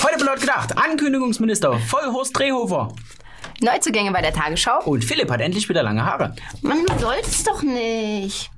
Heute 0.00 0.18
bei 0.18 0.24
laut 0.24 0.40
gedacht, 0.40 0.76
Ankündigungsminister 0.78 1.78
Vollhorst 1.78 2.38
Drehhofer. 2.38 2.94
Neuzugänge 3.60 4.10
bei 4.10 4.22
der 4.22 4.32
Tagesschau. 4.32 4.82
Und 4.84 5.04
Philipp 5.04 5.30
hat 5.30 5.42
endlich 5.42 5.68
wieder 5.68 5.82
lange 5.82 6.02
Haare. 6.02 6.34
Man, 6.62 6.86
du 6.86 6.98
sollst 6.98 7.46
doch 7.46 7.62
nicht. 7.62 8.50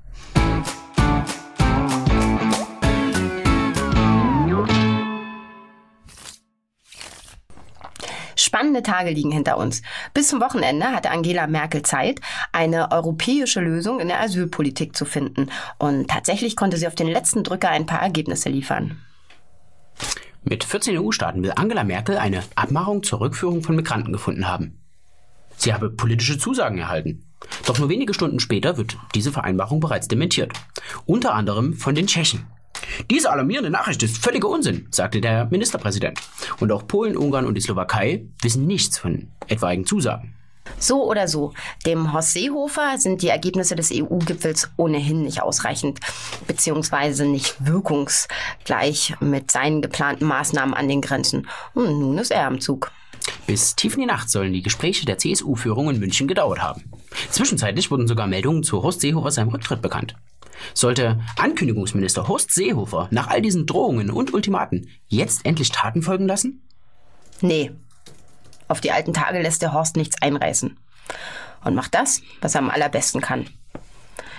Spannende 8.37 8.85
Tage 8.85 9.11
liegen 9.11 9.33
hinter 9.33 9.59
uns. 9.59 9.83
Bis 10.15 10.29
zum 10.29 10.41
Wochenende 10.41 10.87
hatte 10.87 11.11
Angela 11.11 11.49
Merkel 11.49 11.83
Zeit, 11.83 12.21
eine 12.53 12.93
europäische 12.93 13.61
Lösung 13.61 13.99
in 13.99 14.07
der 14.07 14.21
Asylpolitik 14.21 14.95
zu 14.95 15.05
finden. 15.05 15.51
Und 15.79 16.09
tatsächlich 16.09 16.55
konnte 16.55 16.77
sie 16.77 16.87
auf 16.87 16.95
den 16.95 17.09
letzten 17.09 17.43
Drücker 17.43 17.71
ein 17.71 17.87
paar 17.87 18.01
Ergebnisse 18.03 18.49
liefern. 18.51 19.03
Mit 20.47 20.63
14 20.63 20.99
EU-Staaten 20.99 21.43
will 21.43 21.53
Angela 21.57 21.85
Merkel 21.85 22.19
eine 22.19 22.43
Abmachung 22.55 23.03
zur 23.03 23.21
Rückführung 23.21 23.63
von 23.63 23.77
Migranten 23.77 24.13
gefunden 24.13 24.47
haben. 24.47 24.79
Sie 25.57 25.73
habe 25.73 25.89
politische 25.89 26.39
Zusagen 26.39 26.79
erhalten. 26.79 27.25
Doch 27.67 27.79
nur 27.79 27.89
wenige 27.89 28.13
Stunden 28.13 28.41
später 28.41 28.77
wird 28.77 28.99
diese 29.15 29.33
Vereinbarung 29.33 29.81
bereits 29.81 30.07
dementiert. 30.07 30.53
Unter 31.07 31.35
anderem 31.35 31.73
von 31.73 31.95
den 31.95 32.07
Tschechen. 32.07 32.47
Diese 33.11 33.31
alarmierende 33.31 33.71
Nachricht 33.71 34.03
ist 34.03 34.19
völliger 34.19 34.49
Unsinn, 34.49 34.87
sagte 34.91 35.23
der 35.23 35.47
Ministerpräsident. 35.47 36.21
Und 36.61 36.71
auch 36.73 36.87
Polen, 36.87 37.17
Ungarn 37.17 37.47
und 37.47 37.55
die 37.55 37.63
Slowakei 37.63 38.27
wissen 38.43 38.67
nichts 38.67 38.99
von 38.99 39.29
etwaigen 39.49 39.87
Zusagen. 39.87 40.35
So 40.79 41.09
oder 41.09 41.29
so, 41.29 41.53
dem 41.87 42.13
Horst 42.13 42.33
Seehofer 42.33 42.99
sind 42.99 43.23
die 43.23 43.29
Ergebnisse 43.29 43.77
des 43.77 43.91
EU-Gipfels 43.93 44.71
ohnehin 44.77 45.23
nicht 45.23 45.43
ausreichend, 45.43 46.01
beziehungsweise 46.47 47.27
nicht 47.27 47.65
wirkungsgleich 47.65 49.15
mit 49.21 49.51
seinen 49.51 49.83
geplanten 49.83 50.27
Maßnahmen 50.27 50.75
an 50.75 50.89
den 50.89 51.01
Grenzen. 51.01 51.49
Und 51.75 51.99
nun 51.99 52.19
ist 52.19 52.31
er 52.31 52.47
am 52.47 52.61
Zug. 52.61 52.91
Bis 53.47 53.75
tief 53.75 53.95
in 53.95 54.01
die 54.01 54.07
Nacht 54.07 54.31
sollen 54.31 54.53
die 54.53 54.63
Gespräche 54.63 55.07
der 55.07 55.19
CSU-Führung 55.19 55.91
in 55.91 55.99
München 55.99 56.29
gedauert 56.29 56.63
haben. 56.63 56.85
Zwischenzeitlich 57.31 57.91
wurden 57.91 58.07
sogar 58.07 58.27
Meldungen 58.27 58.63
zu 58.63 58.83
Horst 58.83 59.01
Seehofer 59.01 59.31
seinem 59.31 59.49
Rücktritt 59.49 59.83
bekannt. 59.83 60.15
Sollte 60.73 61.21
Ankündigungsminister 61.37 62.29
Horst 62.29 62.53
Seehofer 62.53 63.09
nach 63.11 63.29
all 63.29 63.43
diesen 63.43 63.67
Drohungen 63.67 64.11
und 64.11 64.33
Ultimaten 64.33 64.89
jetzt 65.09 65.45
endlich 65.45 65.73
Taten 65.73 66.03
folgen 66.03 66.27
lassen? 66.27 66.63
Nee, 67.41 67.73
auf 68.69 68.81
die 68.81 68.93
alten 68.93 69.13
Tage 69.13 69.41
lässt 69.41 69.63
der 69.63 69.73
Horst 69.73 69.97
nichts 69.97 70.21
einreißen. 70.21 70.77
Und 71.65 71.75
macht 71.75 71.95
das, 71.95 72.23
was 72.41 72.55
er 72.55 72.61
am 72.61 72.71
allerbesten 72.71 73.21
kann. 73.21 73.47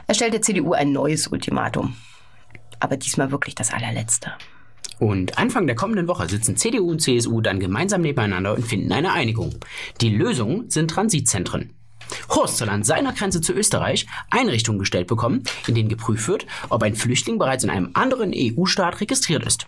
Er 0.07 0.13
stellt 0.13 0.33
der 0.33 0.41
CDU 0.41 0.73
ein 0.73 0.91
neues 0.91 1.27
Ultimatum. 1.27 1.95
Aber 2.79 2.97
diesmal 2.97 3.31
wirklich 3.31 3.55
das 3.55 3.71
allerletzte. 3.71 4.33
Und 4.99 5.37
Anfang 5.37 5.67
der 5.67 5.75
kommenden 5.75 6.07
Woche 6.07 6.29
sitzen 6.29 6.55
CDU 6.55 6.91
und 6.91 7.01
CSU 7.01 7.41
dann 7.41 7.59
gemeinsam 7.59 8.01
nebeneinander 8.01 8.53
und 8.53 8.65
finden 8.65 8.91
eine 8.91 9.11
Einigung. 9.11 9.55
Die 10.01 10.09
Lösung 10.09 10.69
sind 10.69 10.89
Transitzentren. 10.89 11.73
Horst 12.29 12.57
soll 12.57 12.69
an 12.69 12.83
seiner 12.83 13.13
Grenze 13.13 13.41
zu 13.41 13.53
Österreich 13.53 14.05
Einrichtungen 14.29 14.79
gestellt 14.79 15.07
bekommen, 15.07 15.43
in 15.67 15.75
denen 15.75 15.89
geprüft 15.89 16.27
wird, 16.27 16.45
ob 16.69 16.83
ein 16.83 16.95
Flüchtling 16.95 17.37
bereits 17.37 17.63
in 17.63 17.69
einem 17.69 17.89
anderen 17.93 18.31
EU-Staat 18.33 19.01
registriert 19.01 19.43
ist. 19.43 19.67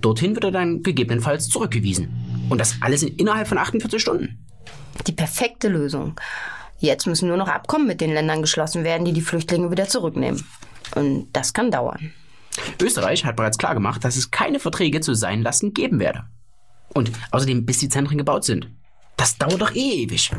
Dorthin 0.00 0.34
wird 0.34 0.44
er 0.44 0.50
dann 0.50 0.82
gegebenenfalls 0.82 1.48
zurückgewiesen. 1.48 2.35
Und 2.48 2.58
das 2.58 2.76
alles 2.80 3.02
in 3.02 3.16
innerhalb 3.16 3.48
von 3.48 3.58
48 3.58 4.00
Stunden. 4.00 4.38
Die 5.06 5.12
perfekte 5.12 5.68
Lösung. 5.68 6.18
Jetzt 6.78 7.06
müssen 7.06 7.28
nur 7.28 7.36
noch 7.36 7.48
Abkommen 7.48 7.86
mit 7.86 8.00
den 8.00 8.12
Ländern 8.12 8.42
geschlossen 8.42 8.84
werden, 8.84 9.04
die 9.04 9.12
die 9.12 9.22
Flüchtlinge 9.22 9.70
wieder 9.70 9.88
zurücknehmen. 9.88 10.44
Und 10.94 11.28
das 11.32 11.52
kann 11.52 11.70
dauern. 11.70 12.12
Österreich 12.80 13.24
hat 13.24 13.36
bereits 13.36 13.58
klargemacht, 13.58 14.04
dass 14.04 14.16
es 14.16 14.30
keine 14.30 14.58
Verträge 14.58 15.00
zu 15.00 15.14
seinen 15.14 15.42
Lasten 15.42 15.74
geben 15.74 15.98
werde. 15.98 16.24
Und 16.94 17.10
außerdem, 17.30 17.66
bis 17.66 17.78
die 17.78 17.88
Zentren 17.88 18.18
gebaut 18.18 18.44
sind. 18.44 18.70
Das 19.16 19.38
dauert 19.38 19.60
doch 19.60 19.74
eh 19.74 20.02
ewig. 20.02 20.30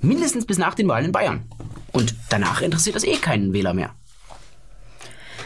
Mindestens 0.00 0.46
bis 0.46 0.58
nach 0.58 0.74
den 0.74 0.88
Wahlen 0.88 1.06
in 1.06 1.12
Bayern. 1.12 1.44
Und 1.92 2.14
danach 2.28 2.60
interessiert 2.60 2.96
das 2.96 3.04
eh 3.04 3.16
keinen 3.16 3.52
Wähler 3.52 3.74
mehr. 3.74 3.94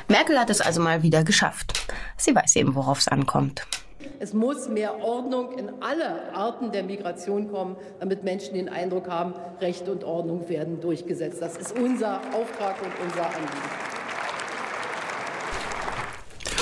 Merkel 0.08 0.38
hat 0.38 0.50
es 0.50 0.60
also 0.60 0.80
mal 0.80 1.02
wieder 1.02 1.22
geschafft. 1.22 1.86
Sie 2.16 2.34
weiß 2.34 2.56
eben, 2.56 2.74
worauf 2.74 2.98
es 2.98 3.08
ankommt. 3.08 3.66
Es 4.20 4.32
muss 4.32 4.68
mehr 4.68 5.00
Ordnung 5.00 5.56
in 5.56 5.80
alle 5.80 6.34
Arten 6.34 6.72
der 6.72 6.82
Migration 6.82 7.52
kommen, 7.52 7.76
damit 8.00 8.24
Menschen 8.24 8.54
den 8.54 8.68
Eindruck 8.68 9.08
haben, 9.08 9.32
Recht 9.60 9.88
und 9.88 10.02
Ordnung 10.02 10.48
werden 10.48 10.80
durchgesetzt. 10.80 11.40
Das 11.40 11.56
ist 11.56 11.78
unser 11.78 12.20
Auftrag 12.34 12.82
und 12.82 12.90
unser 13.04 13.26
Anliegen. 13.26 13.88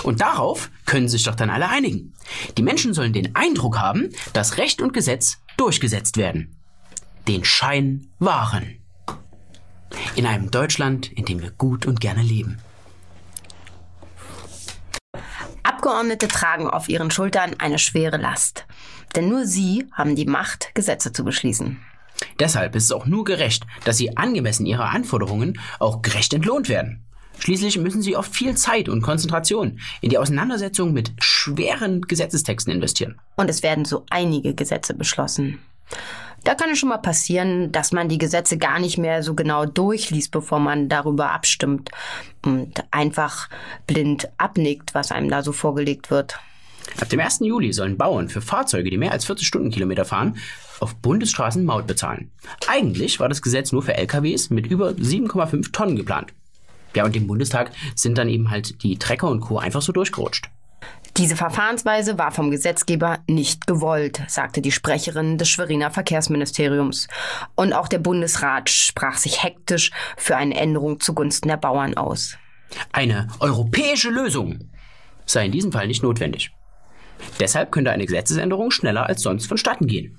Und 0.03 0.21
darauf 0.21 0.71
können 0.85 1.09
sich 1.09 1.25
doch 1.25 1.35
dann 1.35 1.49
alle 1.49 1.71
einigen. 1.71 2.13
Die 2.59 2.63
Menschen 2.63 2.93
sollen 2.93 3.15
den 3.15 3.35
Eindruck 3.35 3.79
haben, 3.79 4.11
dass 4.35 4.59
Recht 4.59 4.83
und 4.83 4.93
Gesetz 4.93 5.39
durchgesetzt 5.57 6.19
werden. 6.19 6.57
Den 7.27 7.43
Schein 7.43 8.09
wahren. 8.19 8.77
In 10.15 10.27
einem 10.27 10.51
Deutschland, 10.51 11.11
in 11.11 11.25
dem 11.25 11.41
wir 11.41 11.53
gut 11.53 11.87
und 11.87 12.01
gerne 12.01 12.23
leben. 12.23 12.59
Abgeordnete 15.87 16.27
tragen 16.27 16.69
auf 16.69 16.89
ihren 16.89 17.13
Schultern 17.13 17.55
eine 17.59 17.79
schwere 17.79 18.17
Last. 18.17 18.67
Denn 19.15 19.29
nur 19.29 19.47
sie 19.47 19.87
haben 19.93 20.17
die 20.17 20.27
Macht, 20.27 20.75
Gesetze 20.75 21.13
zu 21.13 21.23
beschließen. 21.23 21.81
Deshalb 22.41 22.75
ist 22.75 22.87
es 22.87 22.91
auch 22.93 23.07
nur 23.07 23.23
gerecht, 23.23 23.65
dass 23.85 23.97
sie 23.97 24.17
angemessen 24.17 24.67
ihrer 24.67 24.91
Anforderungen 24.91 25.61
auch 25.79 26.03
gerecht 26.03 26.35
entlohnt 26.35 26.69
werden. 26.69 27.05
Schließlich 27.39 27.79
müssen 27.79 28.03
sie 28.03 28.17
oft 28.17 28.35
viel 28.35 28.57
Zeit 28.57 28.89
und 28.89 29.01
Konzentration 29.01 29.79
in 30.01 30.11
die 30.11 30.19
Auseinandersetzung 30.19 30.93
mit 30.93 31.13
schweren 31.21 32.01
Gesetzestexten 32.01 32.73
investieren. 32.73 33.21
Und 33.37 33.49
es 33.49 33.63
werden 33.63 33.85
so 33.85 34.05
einige 34.11 34.57
Gesetze 34.57 34.93
beschlossen. 34.93 35.61
Da 36.45 36.55
kann 36.55 36.71
es 36.71 36.79
schon 36.79 36.91
mal 36.91 36.99
passieren, 36.99 37.73
dass 37.73 37.91
man 37.91 38.09
die 38.09 38.19
Gesetze 38.19 38.57
gar 38.57 38.79
nicht 38.79 38.99
mehr 38.99 39.25
so 39.25 39.35
genau 39.35 39.67
durchliest, 39.67 40.31
bevor 40.31 40.61
man 40.61 40.89
darüber 40.89 41.33
abstimmt 41.33 41.91
und 42.45 42.85
einfach 42.93 43.49
blind 43.89 44.29
abnickt, 44.39 44.95
was 44.95 45.11
einem 45.11 45.29
da 45.29 45.43
so 45.43 45.51
vorgelegt 45.51 46.11
wird. 46.11 46.39
Ab 47.01 47.09
dem 47.09 47.19
1. 47.19 47.41
Juli 47.41 47.73
sollen 47.73 47.97
Bauern 47.97 48.29
für 48.29 48.41
Fahrzeuge, 48.41 48.91
die 48.91 48.97
mehr 48.97 49.11
als 49.11 49.25
40 49.25 49.47
Stundenkilometer 49.47 50.05
fahren, 50.05 50.37
auf 50.79 50.95
Bundesstraßen 50.95 51.65
Maut 51.65 51.87
bezahlen. 51.87 52.31
Eigentlich 52.69 53.19
war 53.19 53.29
das 53.29 53.43
Gesetz 53.43 53.73
nur 53.73 53.83
für 53.83 53.95
LKWs 53.95 54.51
mit 54.51 54.67
über 54.69 54.91
7,5 54.91 55.73
Tonnen 55.73 55.97
geplant. 55.97 56.33
Ja, 56.95 57.05
und 57.05 57.17
im 57.17 57.27
Bundestag 57.27 57.73
sind 57.95 58.19
dann 58.19 58.29
eben 58.29 58.51
halt 58.51 58.83
die 58.83 58.99
Trecker 58.99 59.29
und 59.29 59.41
Co. 59.41 59.59
einfach 59.59 59.83
so 59.83 59.93
durchgerutscht. 59.93 60.49
Diese 61.19 61.35
Verfahrensweise 61.35 62.19
war 62.19 62.31
vom 62.31 62.51
Gesetzgeber 62.51 63.21
nicht 63.27 63.67
gewollt, 63.67 64.23
sagte 64.29 64.61
die 64.61 64.71
Sprecherin 64.71 65.39
des 65.39 65.49
Schweriner 65.49 65.91
Verkehrsministeriums. 65.91 67.09
Und 67.55 67.73
auch 67.73 67.89
der 67.89 68.01
Bundesrat 68.01 68.69
sprach 68.69 69.17
sich 69.17 69.43
hektisch 69.43 69.93
für 70.19 70.37
eine 70.37 70.55
Änderung 70.55 71.01
zugunsten 71.01 71.49
der 71.49 71.57
Bauern 71.57 71.97
aus. 71.97 72.37
Eine 72.93 73.29
europäische 73.41 74.11
Lösung 74.11 74.59
sei 75.25 75.47
in 75.47 75.53
diesem 75.53 75.73
Fall 75.73 75.87
nicht 75.87 76.03
notwendig. 76.03 76.51
Deshalb 77.41 77.73
könnte 77.73 77.93
eine 77.93 78.05
Gesetzesänderung 78.05 78.71
schneller 78.71 79.07
als 79.07 79.23
sonst 79.23 79.47
vonstatten 79.47 79.87
gehen. 79.87 80.19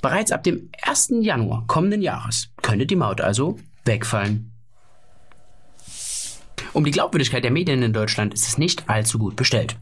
Bereits 0.00 0.32
ab 0.32 0.42
dem 0.42 0.70
1. 0.82 1.12
Januar 1.20 1.64
kommenden 1.66 2.00
Jahres 2.00 2.48
könnte 2.62 2.86
die 2.86 2.96
Maut 2.96 3.20
also 3.20 3.58
wegfallen. 3.84 4.49
Um 6.72 6.84
die 6.84 6.90
Glaubwürdigkeit 6.90 7.44
der 7.44 7.50
Medien 7.50 7.82
in 7.82 7.92
Deutschland 7.92 8.34
ist 8.34 8.46
es 8.46 8.58
nicht 8.58 8.88
allzu 8.88 9.18
gut 9.18 9.36
bestellt. 9.36 9.76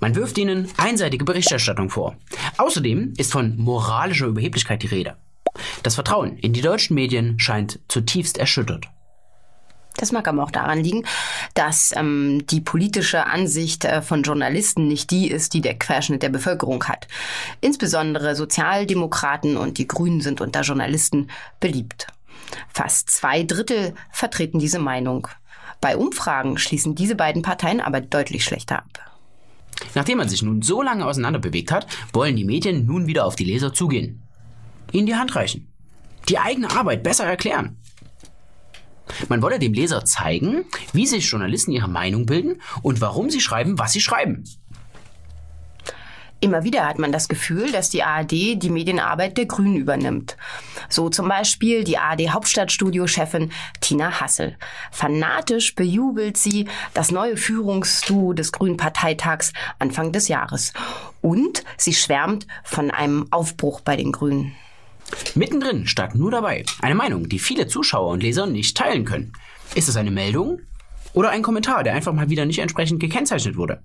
Man 0.00 0.14
wirft 0.14 0.38
ihnen 0.38 0.68
einseitige 0.76 1.24
Berichterstattung 1.24 1.90
vor. 1.90 2.16
Außerdem 2.58 3.14
ist 3.16 3.32
von 3.32 3.56
moralischer 3.56 4.26
Überheblichkeit 4.26 4.82
die 4.82 4.88
Rede. 4.88 5.16
Das 5.82 5.94
Vertrauen 5.94 6.38
in 6.38 6.52
die 6.52 6.62
deutschen 6.62 6.94
Medien 6.94 7.38
scheint 7.38 7.80
zutiefst 7.88 8.38
erschüttert. 8.38 8.88
Das 9.96 10.10
mag 10.10 10.26
aber 10.26 10.42
auch 10.42 10.50
daran 10.50 10.82
liegen, 10.82 11.04
dass 11.52 11.92
ähm, 11.94 12.46
die 12.46 12.62
politische 12.62 13.26
Ansicht 13.26 13.84
äh, 13.84 14.00
von 14.00 14.22
Journalisten 14.22 14.88
nicht 14.88 15.10
die 15.10 15.30
ist, 15.30 15.52
die 15.52 15.60
der 15.60 15.78
Querschnitt 15.78 16.22
der 16.22 16.30
Bevölkerung 16.30 16.84
hat. 16.84 17.08
Insbesondere 17.60 18.34
Sozialdemokraten 18.34 19.58
und 19.58 19.76
die 19.76 19.86
Grünen 19.86 20.22
sind 20.22 20.40
unter 20.40 20.62
Journalisten 20.62 21.28
beliebt. 21.60 22.06
Fast 22.72 23.10
zwei 23.10 23.42
Drittel 23.42 23.94
vertreten 24.10 24.58
diese 24.58 24.78
Meinung. 24.78 25.28
Bei 25.80 25.96
Umfragen 25.96 26.58
schließen 26.58 26.94
diese 26.94 27.14
beiden 27.14 27.42
Parteien 27.42 27.80
aber 27.80 28.00
deutlich 28.00 28.44
schlechter 28.44 28.78
ab. 28.78 29.12
Nachdem 29.94 30.18
man 30.18 30.28
sich 30.28 30.42
nun 30.42 30.62
so 30.62 30.82
lange 30.82 31.06
auseinanderbewegt 31.06 31.72
hat, 31.72 31.86
wollen 32.12 32.36
die 32.36 32.44
Medien 32.44 32.86
nun 32.86 33.06
wieder 33.06 33.24
auf 33.24 33.36
die 33.36 33.44
Leser 33.44 33.72
zugehen. 33.72 34.22
Ihnen 34.92 35.06
die 35.06 35.16
Hand 35.16 35.34
reichen. 35.34 35.68
Die 36.28 36.38
eigene 36.38 36.70
Arbeit 36.70 37.02
besser 37.02 37.24
erklären. 37.24 37.78
Man 39.28 39.42
wolle 39.42 39.58
dem 39.58 39.72
Leser 39.72 40.04
zeigen, 40.04 40.64
wie 40.92 41.06
sich 41.06 41.28
Journalisten 41.28 41.72
ihre 41.72 41.88
Meinung 41.88 42.26
bilden 42.26 42.62
und 42.82 43.00
warum 43.00 43.30
sie 43.30 43.40
schreiben, 43.40 43.78
was 43.78 43.92
sie 43.92 44.00
schreiben. 44.00 44.44
Immer 46.42 46.64
wieder 46.64 46.88
hat 46.88 46.98
man 46.98 47.12
das 47.12 47.28
Gefühl, 47.28 47.70
dass 47.70 47.88
die 47.88 48.02
ARD 48.02 48.32
die 48.32 48.68
Medienarbeit 48.68 49.38
der 49.38 49.46
Grünen 49.46 49.76
übernimmt. 49.76 50.36
So 50.88 51.08
zum 51.08 51.28
Beispiel 51.28 51.84
die 51.84 51.98
ARD 51.98 52.30
Hauptstadtstudio-Chefin 52.30 53.52
Tina 53.80 54.20
Hassel. 54.20 54.56
Fanatisch 54.90 55.76
bejubelt 55.76 56.36
sie 56.36 56.66
das 56.94 57.12
neue 57.12 57.36
Führungsduo 57.36 58.32
des 58.32 58.50
Grünen 58.50 58.76
Parteitags 58.76 59.52
Anfang 59.78 60.10
des 60.10 60.26
Jahres. 60.26 60.72
Und 61.20 61.62
sie 61.76 61.94
schwärmt 61.94 62.48
von 62.64 62.90
einem 62.90 63.28
Aufbruch 63.30 63.80
bei 63.80 63.94
den 63.94 64.10
Grünen. 64.10 64.56
Mittendrin 65.36 65.86
statt 65.86 66.16
nur 66.16 66.32
dabei. 66.32 66.64
Eine 66.80 66.96
Meinung, 66.96 67.28
die 67.28 67.38
viele 67.38 67.68
Zuschauer 67.68 68.10
und 68.10 68.20
Leser 68.20 68.46
nicht 68.46 68.76
teilen 68.76 69.04
können. 69.04 69.32
Ist 69.76 69.88
es 69.88 69.96
eine 69.96 70.10
Meldung 70.10 70.58
oder 71.12 71.30
ein 71.30 71.42
Kommentar, 71.42 71.84
der 71.84 71.94
einfach 71.94 72.12
mal 72.12 72.30
wieder 72.30 72.46
nicht 72.46 72.58
entsprechend 72.58 72.98
gekennzeichnet 72.98 73.56
wurde? 73.56 73.80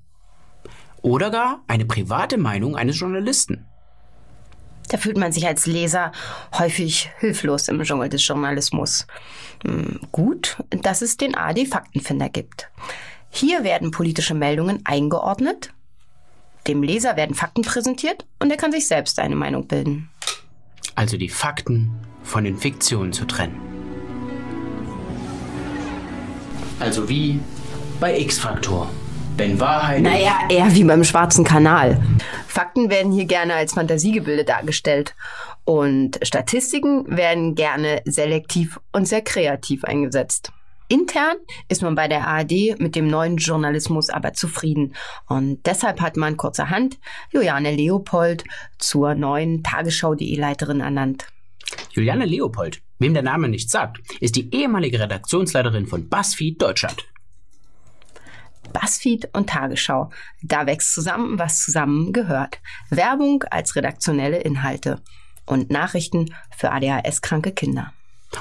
Oder 1.02 1.30
gar 1.30 1.64
eine 1.68 1.86
private 1.86 2.38
Meinung 2.38 2.76
eines 2.76 3.00
Journalisten? 3.00 3.66
Da 4.90 4.98
fühlt 4.98 5.18
man 5.18 5.32
sich 5.32 5.46
als 5.46 5.66
Leser 5.66 6.12
häufig 6.58 7.10
hilflos 7.20 7.68
im 7.68 7.82
Dschungel 7.84 8.10
des 8.10 8.26
Journalismus. 8.26 9.06
Hm, 9.66 10.00
gut, 10.12 10.58
dass 10.70 11.02
es 11.02 11.18
den 11.18 11.36
ARD-Faktenfinder 11.36 12.30
gibt. 12.30 12.70
Hier 13.30 13.64
werden 13.64 13.92
politische 13.92 14.34
Meldungen 14.34 14.82
eingeordnet, 14.86 15.74
dem 16.68 16.84
Leser 16.84 17.16
werden 17.16 17.36
Fakten 17.36 17.62
präsentiert 17.62 18.26
und 18.40 18.52
er 18.52 18.58
kann 18.58 18.72
sich 18.72 18.88
selbst 18.88 19.20
eine 19.20 19.36
Meinung 19.36 19.68
bilden. 19.68 20.10
Also 20.96 21.18
die 21.18 21.30
Fakten 21.30 21.92
von 22.24 22.44
den 22.44 22.58
Fiktionen 22.58 23.14
zu 23.14 23.26
trennen. 23.26 23.60
Also 26.80 27.08
wie 27.10 27.40
bei 28.00 28.20
X-Faktor. 28.20 28.90
Wenn 29.38 29.60
Wahrheit. 29.60 30.02
Naja, 30.02 30.40
eher 30.50 30.74
wie 30.74 30.84
beim 30.84 31.04
Schwarzen 31.04 31.44
Kanal. 31.44 32.02
Fakten 32.48 32.90
werden 32.90 33.12
hier 33.12 33.26
gerne 33.26 33.54
als 33.54 33.74
Fantasiegebilde 33.74 34.44
dargestellt. 34.44 35.16
Und 35.64 36.18
Statistiken 36.24 37.06
werden 37.16 37.54
gerne 37.54 38.02
selektiv 38.06 38.80
und 38.92 39.08
sehr 39.08 39.22
kreativ 39.22 39.84
eingesetzt. 39.84 40.52
Intern 40.88 41.36
ist 41.70 41.84
man 41.84 41.94
bei 41.94 42.08
der 42.08 42.26
ARD 42.26 42.80
mit 42.80 42.96
dem 42.96 43.08
neuen 43.08 43.38
Journalismus 43.38 44.10
aber 44.10 44.34
zufrieden. 44.34 44.96
Und 45.28 45.60
deshalb 45.68 46.02
hat 46.02 46.18
man 46.18 46.36
kurzerhand 46.38 46.98
Juliane 47.32 47.76
Leopold 47.76 48.44
zur 48.80 49.14
neuen 49.14 49.62
Tagesschau.de 49.62 50.36
Leiterin 50.36 50.80
ernannt. 50.80 51.28
Juliane 51.92 52.26
Leopold, 52.26 52.82
wem 52.98 53.14
der 53.14 53.24
Name 53.24 53.50
nichts 53.50 53.72
sagt, 53.72 54.00
ist 54.20 54.36
die 54.36 54.52
ehemalige 54.56 55.00
Redaktionsleiterin 55.00 55.86
von 55.86 56.10
BuzzFeed 56.10 56.60
Deutschland. 56.60 57.06
BuzzFeed 58.74 59.30
und 59.34 59.50
Tagesschau. 59.50 60.10
Da 60.42 60.66
wächst 60.66 60.94
zusammen, 60.94 61.40
was 61.40 61.64
zusammen 61.64 62.14
gehört. 62.14 62.60
Werbung 62.90 63.44
als 63.50 63.76
redaktionelle 63.76 64.38
Inhalte 64.38 65.02
und 65.46 65.72
Nachrichten 65.72 66.34
für 66.56 66.72
ADHS-kranke 66.72 67.52
Kinder. 67.52 67.94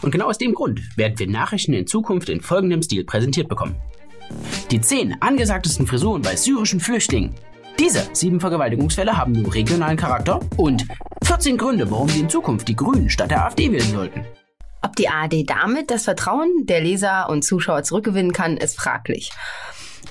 Und 0.03 0.11
genau 0.11 0.27
aus 0.27 0.39
dem 0.39 0.55
Grund 0.55 0.81
werden 0.97 1.19
wir 1.19 1.29
Nachrichten 1.29 1.73
in 1.73 1.87
Zukunft 1.87 2.29
in 2.29 2.41
folgendem 2.41 2.83
Stil 2.83 3.05
präsentiert 3.05 3.49
bekommen. 3.49 3.77
Die 4.71 4.81
zehn 4.81 5.21
angesagtesten 5.23 5.87
Frisuren 5.87 6.23
bei 6.23 6.35
syrischen 6.37 6.81
Flüchtlingen. 6.81 7.35
Diese 7.79 8.09
sieben 8.13 8.41
Vergewaltigungsfälle 8.41 9.17
haben 9.17 9.33
nur 9.33 9.55
regionalen 9.55 9.97
Charakter 9.97 10.41
und 10.57 10.87
14 11.25 11.57
Gründe, 11.57 11.91
warum 11.91 12.09
sie 12.09 12.21
in 12.21 12.29
Zukunft 12.29 12.67
die 12.69 12.77
Grünen 12.77 13.11
statt 13.11 13.31
der 13.31 13.45
AfD 13.45 13.71
wählen 13.71 13.91
sollten. 13.91 14.25
Ob 14.83 14.97
die 14.97 15.09
ARD 15.09 15.49
damit 15.49 15.91
das 15.91 16.05
Vertrauen 16.05 16.65
der 16.65 16.81
Leser 16.81 17.29
und 17.29 17.45
Zuschauer 17.45 17.83
zurückgewinnen 17.83 18.33
kann, 18.33 18.57
ist 18.57 18.77
fraglich. 18.77 19.31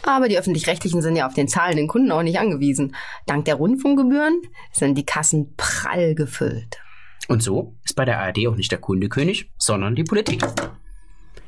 Aber 0.03 0.27
die 0.27 0.37
öffentlich-rechtlichen 0.37 1.01
sind 1.01 1.15
ja 1.15 1.27
auf 1.27 1.33
den 1.33 1.47
zahlenden 1.47 1.87
Kunden 1.87 2.11
auch 2.11 2.23
nicht 2.23 2.39
angewiesen. 2.39 2.95
Dank 3.25 3.45
der 3.45 3.55
Rundfunkgebühren 3.55 4.41
sind 4.71 4.97
die 4.97 5.05
Kassen 5.05 5.55
prall 5.57 6.15
gefüllt. 6.15 6.77
Und 7.27 7.41
so 7.41 7.75
ist 7.83 7.95
bei 7.95 8.05
der 8.05 8.19
ARD 8.19 8.47
auch 8.47 8.55
nicht 8.55 8.71
der 8.71 8.79
Kunde 8.79 9.09
König, 9.09 9.51
sondern 9.57 9.95
die 9.95 10.03
Politik. 10.03 10.43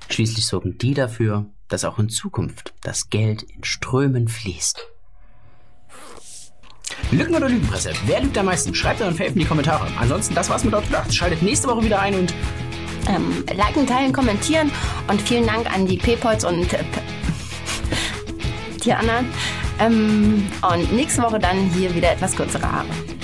Schließlich 0.10 0.48
sorgen 0.48 0.78
die 0.78 0.94
dafür, 0.94 1.46
dass 1.68 1.86
auch 1.86 2.00
in 2.00 2.10
Zukunft 2.10 2.74
das 2.82 3.10
Geld 3.10 3.44
in 3.44 3.64
Strömen 3.64 4.28
fließt. 4.28 4.88
Lücken 7.12 7.36
oder 7.36 7.50
Lügenpresse? 7.50 7.92
Wer 8.06 8.22
lügt 8.22 8.38
am 8.38 8.48
meisten? 8.48 8.74
Schreibt 8.74 9.02
dann 9.02 9.16
in 9.16 9.36
die 9.36 9.46
Kommentare. 9.46 9.88
Ansonsten, 10.00 10.34
das 10.34 10.50
war's 10.50 10.64
mit 10.64 10.74
Outgedacht. 10.74 11.14
Schaltet 11.14 11.42
nächste 11.42 11.68
Woche 11.68 11.84
wieder 11.84 12.00
ein 12.00 12.16
und 12.16 12.34
ähm, 13.08 13.44
liken, 13.54 13.86
teilen, 13.86 14.12
kommentieren 14.12 14.72
und 15.08 15.22
vielen 15.22 15.46
Dank 15.46 15.72
an 15.72 15.86
die 15.86 15.98
Paypods 15.98 16.44
und 16.44 16.74
äh, 16.74 16.84
die 18.88 18.94
anderen. 18.94 19.28
Ähm, 19.80 20.48
und 20.74 20.94
nächste 20.94 21.22
Woche 21.22 21.38
dann 21.38 21.70
hier 21.70 21.94
wieder 21.94 22.12
etwas 22.12 22.36
kürzere 22.36 22.72
Haare. 22.72 23.17